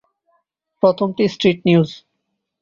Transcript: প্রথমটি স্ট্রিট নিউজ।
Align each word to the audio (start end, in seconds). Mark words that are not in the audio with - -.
প্রথমটি 0.83 1.23
স্ট্রিট 1.33 1.59
নিউজ। 1.67 1.89